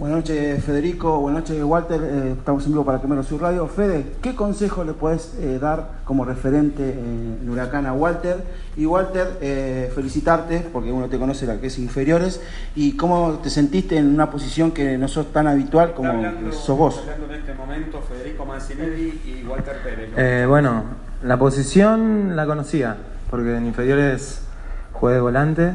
[0.00, 1.20] Buenas noches, Federico.
[1.20, 2.00] Buenas noches, Walter.
[2.02, 3.66] Eh, estamos en vivo para Primero Sur Radio.
[3.66, 8.38] Fede, ¿qué consejo le puedes eh, dar como referente eh, en Huracán a Walter?
[8.78, 9.26] Y Walter,
[9.94, 12.40] felicitarte porque uno te conoce la que es inferiores.
[12.74, 16.10] ¿Y cómo te sentiste en una posición que no sos tan habitual como
[16.50, 17.04] sos vos?
[17.06, 20.48] en este momento Federico Mancinelli y Walter Pérez.
[20.48, 20.84] bueno,
[21.22, 22.96] la posición la conocía
[23.28, 24.44] porque en inferiores
[24.94, 25.74] jugué de volante.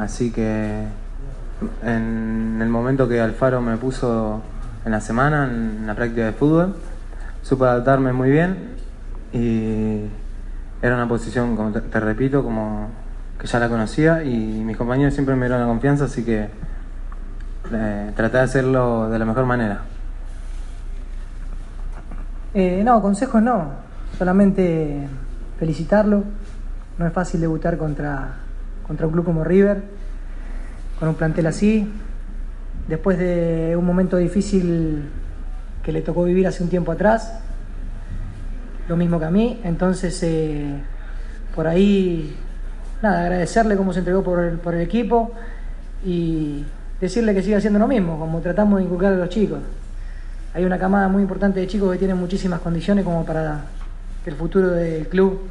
[0.00, 0.88] así que
[1.82, 2.27] en
[2.88, 4.40] momento que Alfaro me puso
[4.86, 6.74] en la semana, en la práctica de fútbol,
[7.42, 8.76] supe adaptarme muy bien
[9.30, 10.04] y
[10.80, 12.88] era una posición, como te, repito, como
[13.38, 16.48] que ya la conocía y mis compañeros siempre me dieron la confianza, así que
[17.72, 19.82] eh, traté de hacerlo de la mejor manera.
[22.54, 23.70] Eh, no, consejos no,
[24.16, 25.06] solamente
[25.58, 26.24] felicitarlo.
[26.96, 28.36] No es fácil debutar contra,
[28.86, 29.82] contra un club como River
[30.98, 31.86] con un plantel así,
[32.88, 35.04] después de un momento difícil
[35.82, 37.40] que le tocó vivir hace un tiempo atrás,
[38.88, 40.80] lo mismo que a mí, entonces eh,
[41.54, 42.34] por ahí,
[43.02, 45.32] nada, agradecerle cómo se entregó por el, por el equipo
[46.04, 46.64] y
[47.00, 49.60] decirle que siga haciendo lo mismo, como tratamos de inculcar a los chicos.
[50.54, 53.64] Hay una camada muy importante de chicos que tienen muchísimas condiciones como para
[54.24, 55.42] que el futuro del club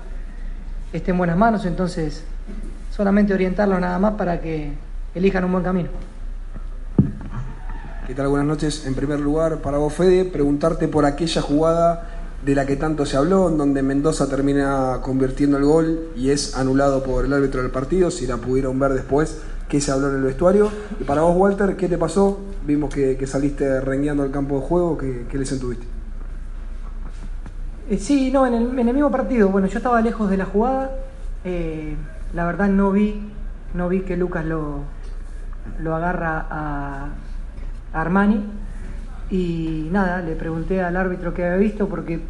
[0.92, 2.24] esté en buenas manos, entonces
[2.92, 4.74] solamente orientarlos nada más para que
[5.14, 5.90] elijan un buen camino.
[8.08, 8.30] ¿Qué tal?
[8.30, 8.86] Buenas noches.
[8.86, 12.08] En primer lugar, para vos, Fede, preguntarte por aquella jugada
[12.46, 16.56] de la que tanto se habló, en donde Mendoza termina convirtiendo el gol y es
[16.56, 20.16] anulado por el árbitro del partido, si la pudieron ver después, qué se habló en
[20.16, 20.72] el vestuario.
[21.02, 22.40] Y para vos, Walter, ¿qué te pasó?
[22.66, 25.86] Vimos que, saliste rengueando al campo de juego, ¿qué, qué les entuviste?
[27.90, 29.50] Eh, sí, no, en el, mismo partido.
[29.50, 30.92] Bueno, yo estaba lejos de la jugada.
[31.44, 31.98] Eh,
[32.34, 33.22] la verdad no vi,
[33.74, 34.84] no vi que Lucas lo,
[35.82, 37.10] lo agarra a,
[37.94, 38.44] Armani
[39.30, 42.22] y nada, le pregunté al árbitro qué había visto porque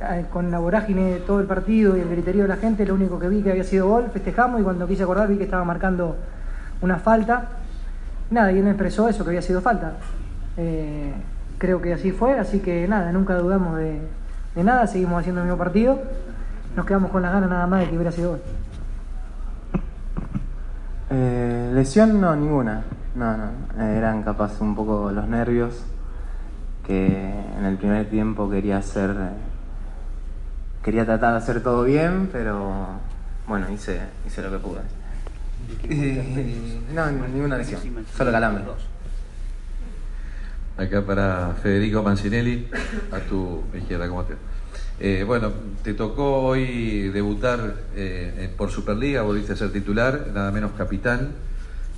[0.00, 2.94] eh, con la vorágine de todo el partido y el griterío de la gente, lo
[2.94, 5.64] único que vi que había sido gol, festejamos y cuando quise acordar vi que estaba
[5.64, 6.16] marcando
[6.80, 7.48] una falta.
[8.30, 9.92] Nada, y él me expresó eso, que había sido falta.
[10.56, 11.12] Eh,
[11.58, 14.00] creo que así fue, así que nada, nunca dudamos de,
[14.54, 15.98] de nada, seguimos haciendo el mismo partido,
[16.74, 18.40] nos quedamos con las ganas nada más de que hubiera sido gol.
[21.08, 22.82] Eh, lesión no, ninguna.
[23.16, 23.82] No, no.
[23.82, 25.74] Eran capaz un poco los nervios
[26.86, 27.06] que
[27.58, 29.14] en el primer tiempo quería hacer.
[30.84, 32.86] Quería tratar de hacer todo bien, pero
[33.48, 34.80] bueno, hice, hice lo que pude.
[36.94, 37.80] no, ninguna lesión,
[38.14, 38.64] solo calambre.
[40.76, 42.68] Acá para Federico Mancinelli,
[43.10, 44.34] a tu izquierda, ¿cómo te
[44.98, 45.52] eh, bueno,
[45.82, 51.32] te tocó hoy debutar eh, por Superliga, volviste a ser titular, nada menos capitán.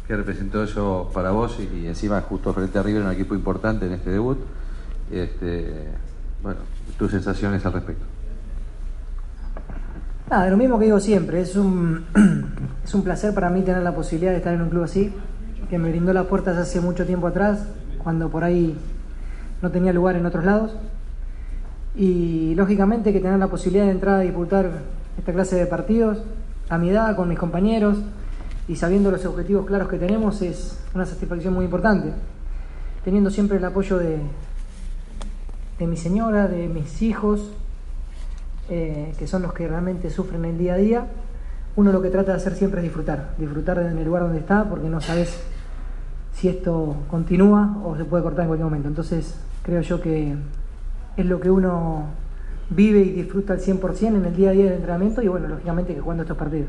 [0.09, 3.93] ¿Qué representó eso para vos y, encima justo frente a River, un equipo importante en
[3.93, 4.39] este debut?
[5.13, 5.85] Este,
[6.43, 6.61] bueno,
[6.99, 8.07] tus sensaciones al respecto.
[10.31, 12.07] Nada, lo mismo que digo siempre, es un,
[12.85, 15.13] es un placer para mí tener la posibilidad de estar en un club así,
[15.69, 17.67] que me brindó las puertas hace mucho tiempo atrás,
[18.03, 18.79] cuando por ahí
[19.61, 20.75] no tenía lugar en otros lados
[21.95, 24.71] y lógicamente que tener la posibilidad de entrar a disputar
[25.19, 26.23] esta clase de partidos
[26.71, 27.99] a mi edad, con mis compañeros
[28.69, 32.13] y sabiendo los objetivos claros que tenemos es una satisfacción muy importante.
[33.03, 34.19] Teniendo siempre el apoyo de,
[35.79, 37.51] de mi señora, de mis hijos,
[38.69, 41.07] eh, que son los que realmente sufren el día a día,
[41.77, 44.69] uno lo que trata de hacer siempre es disfrutar, disfrutar en el lugar donde está,
[44.69, 45.41] porque no sabes
[46.35, 48.89] si esto continúa o se puede cortar en cualquier momento.
[48.89, 50.35] Entonces creo yo que
[51.17, 52.05] es lo que uno
[52.69, 55.95] vive y disfruta al 100% en el día a día del entrenamiento y bueno, lógicamente
[55.95, 56.69] que jugando estos partidos.